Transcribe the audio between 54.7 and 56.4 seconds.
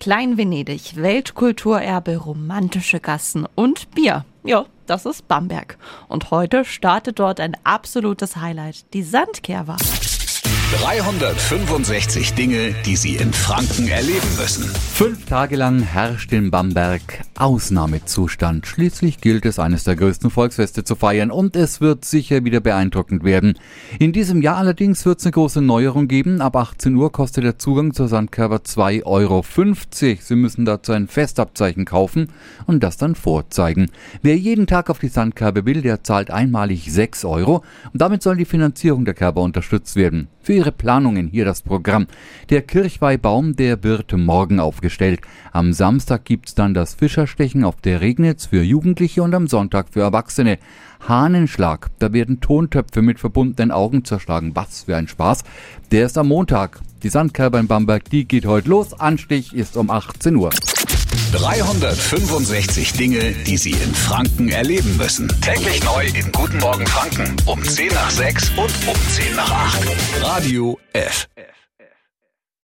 für ein Spaß. Der ist am